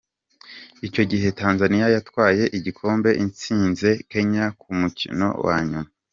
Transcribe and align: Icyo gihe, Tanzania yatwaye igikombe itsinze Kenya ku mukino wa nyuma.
Icyo 0.87 1.03
gihe, 1.11 1.27
Tanzania 1.41 1.87
yatwaye 1.95 2.43
igikombe 2.57 3.09
itsinze 3.25 3.89
Kenya 4.11 4.45
ku 4.59 4.69
mukino 4.79 5.27
wa 5.47 5.57
nyuma. 5.69 5.89